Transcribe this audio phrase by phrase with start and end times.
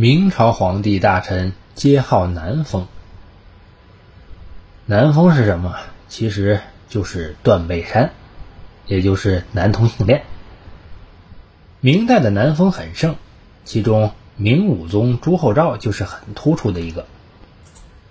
[0.00, 2.86] 明朝皇帝大臣皆好南风。
[4.86, 5.74] 南风是什么？
[6.08, 8.12] 其实就是断背山，
[8.86, 10.22] 也就是男同性恋。
[11.80, 13.16] 明代的南风很盛，
[13.64, 17.04] 其中明武宗朱厚照就是很突出的一个。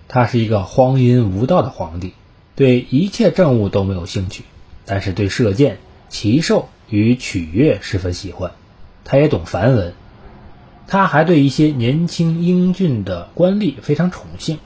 [0.08, 2.12] 他是一个荒淫无道的皇帝，
[2.54, 4.44] 对一切政务都没有兴趣，
[4.84, 5.78] 但是对射箭、
[6.10, 8.52] 骑兽与曲乐十分喜欢。
[9.06, 9.94] 他也懂梵文，
[10.88, 14.58] 他还对一些年轻英俊的官吏非常宠幸。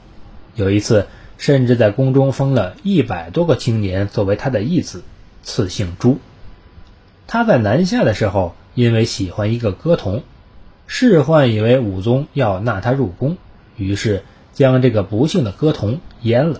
[0.55, 1.05] 有一次，
[1.37, 5.03] 甚至在宫中封了一百多个青年作为他的义子，
[5.43, 6.17] 赐姓朱。
[7.27, 8.55] 他在南下的时候。
[8.75, 10.23] 因为喜欢一个歌童，
[10.87, 13.37] 世宦以为武宗要纳他入宫，
[13.77, 16.59] 于是将这个不幸的歌童阉了。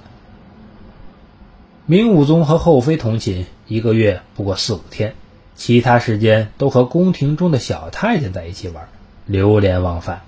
[1.87, 5.15] 明武宗和后妃同寝，一个月不过四五天，
[5.55, 8.87] 其他时间都和宫廷中的小太监在一起玩，
[9.25, 10.21] 流连忘返。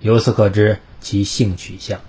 [0.00, 2.00] 由此可知其性取向。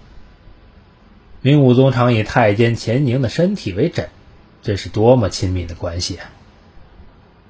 [1.42, 4.10] 明武宗常以太监钱宁的身体为枕，
[4.62, 6.32] 这是多么亲密的关系啊！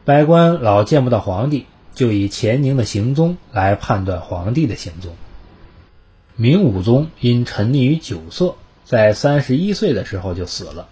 [0.04, 5.16] 百官老见不到皇帝，就以钱宁的行踪来判断皇帝的行踪。
[6.36, 10.90] 明武宗因沉溺于酒色，在三十一岁的时候就死了。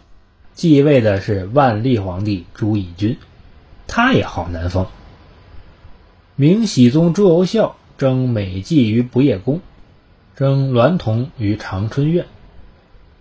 [0.54, 3.18] 继位的是万历皇帝朱翊钧，
[3.88, 4.86] 他也好南风。
[6.42, 9.62] 明熹宗朱由校征美妓于不夜宫，
[10.36, 12.26] 征娈童于长春院，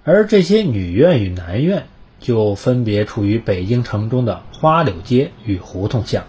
[0.04, 1.84] 而这些女院与男院。
[2.18, 6.24] 就分别处于北京城中的花柳街与胡同巷。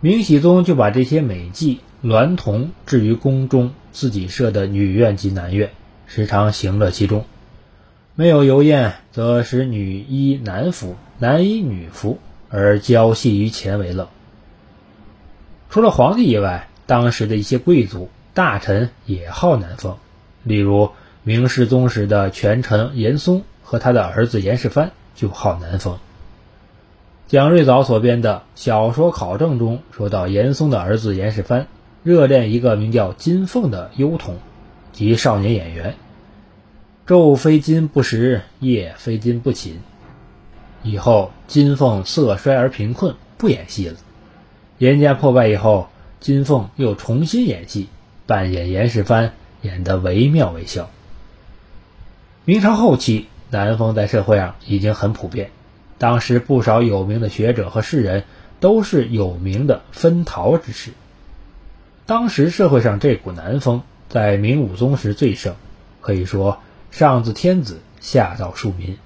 [0.00, 5.70] 明熹宗就把这些美妓、娈童置于宫中自己设的女院及男院，
[6.06, 7.26] 时常行乐其中。
[8.14, 12.18] 没有游宴，则使女衣男服，男衣女服，
[12.48, 14.08] 而交戏于前为乐。
[15.76, 19.98] 除了皇帝以外，当时的一些贵族、大臣也好南风，
[20.42, 23.44] 例如明世宗时的权臣严嵩。
[23.62, 25.98] 和他的儿子严世蕃就好南风。
[27.26, 31.66] 蒋瑞藻所编的小说考证中说到，严嵩的儿子严世蕃
[32.02, 34.38] 热恋一个名叫金凤的幼童，
[34.92, 35.96] 即少年演员。
[37.06, 39.82] 昼非金不食，夜非金不寝。
[40.82, 43.96] 以后金凤色衰而贫困，不演戏了。
[44.78, 45.88] 严家破败以后，
[46.20, 47.88] 金凤又重新演戏，
[48.26, 49.30] 扮演严世蕃，
[49.62, 50.90] 演得惟妙惟肖。
[52.44, 53.28] 明朝后期。
[53.48, 55.50] 南风在社会上已经很普遍，
[55.98, 58.24] 当时不少有名的学者和士人
[58.58, 60.90] 都是有名的分桃之士。
[62.06, 65.54] 当时社会上这股南风在明武宗时最盛，
[66.00, 66.58] 可以说
[66.90, 68.98] 上自天子，下到庶民，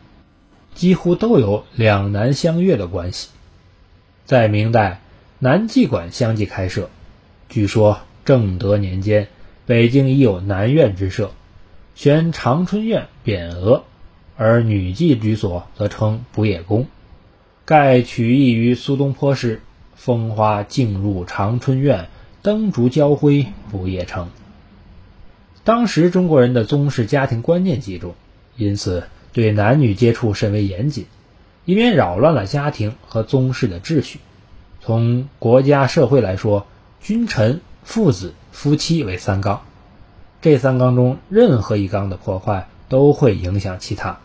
[0.74, 3.28] 几乎都有两南相悦的关系。
[4.24, 5.02] 在明代，
[5.42, 6.90] 南妓馆相继开设，
[7.48, 9.28] 据说正德年间，
[9.64, 11.30] 北京已有南苑之设，
[11.94, 13.84] 悬长春苑匾额。
[14.36, 16.88] 而女妓居所则称不夜宫，
[17.64, 19.62] 盖取意于苏东坡诗
[19.96, 22.08] “风花静入长春院，
[22.42, 24.28] 灯烛交辉不夜城”。
[25.64, 28.14] 当时中国人的宗室家庭观念集中，
[28.56, 31.06] 因此对男女接触甚为严谨，
[31.64, 34.20] 以免扰乱了家庭和宗室的秩序。
[34.82, 36.66] 从国家社会来说，
[37.00, 39.62] 君臣、父子、夫妻为三纲，
[40.40, 44.18] 这三纲中任何一纲的破坏都会影响其他。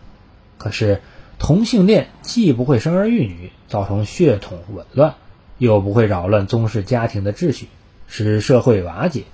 [0.58, 1.02] 可是，
[1.38, 5.14] 同性恋既不会生儿育女，造成血统紊乱，
[5.58, 7.68] 又不会扰乱宗室家庭的秩序，
[8.08, 9.24] 使社会瓦解。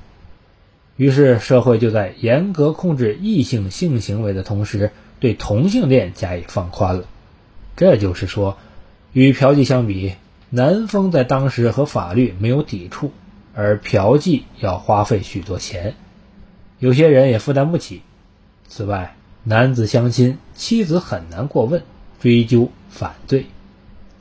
[0.97, 4.91] 于是，社会就在严格控制异性性行为的同时，
[5.21, 7.05] 对同性恋加以放宽了。
[7.77, 8.59] 这就是说，
[9.12, 10.15] 与嫖妓相比，
[10.54, 13.10] 南风在当时和法律没有抵触，
[13.54, 15.94] 而嫖妓要花费许多钱，
[16.78, 18.02] 有些人也负担不起。
[18.68, 21.82] 此外，男子相亲，妻子很难过问、
[22.20, 23.46] 追究、反对，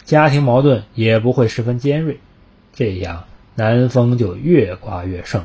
[0.05, 2.21] 家庭矛盾也不会十分尖锐，
[2.73, 3.25] 这样
[3.55, 5.43] 南风就越刮越盛。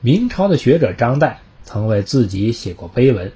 [0.00, 3.30] 明朝的学者张岱曾为自己写过碑文，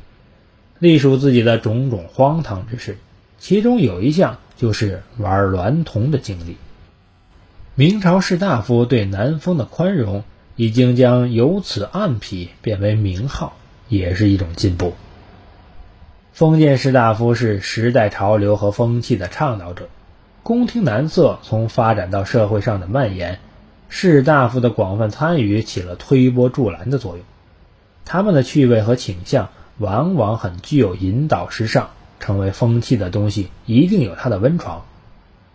[0.80, 2.98] 隶属自己的种种荒唐之事，
[3.42, 6.58] 其中有一项就是玩娈童的经历。
[7.74, 10.22] 明朝士大夫对南风的宽容，
[10.54, 13.56] 已经将由此暗癖变为名号。
[13.88, 14.94] 也是一种进步。
[16.32, 19.88] 封建士大夫是时代潮流和风气的倡导者，
[20.44, 23.40] 宫廷男色从发展到社会上的蔓延，
[23.88, 27.24] 士大夫的广泛参与起了推波助澜的作用。
[28.04, 29.48] 他们的趣味和倾向
[29.78, 31.90] 往往很具有引导时尚、
[32.22, 34.82] 成为风气的东西一定有它的温床。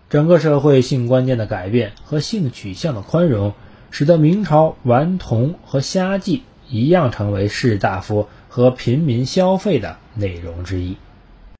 [0.10, 3.54] 整个社会性观念的改变和性取向的宽容
[3.90, 10.98] 使得明朝顽童和瞎妓一样成为士大夫和平民消费的内容之一。